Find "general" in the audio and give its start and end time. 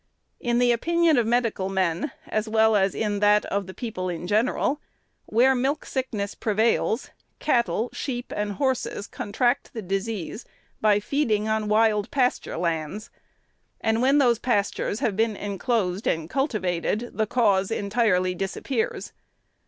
4.25-4.81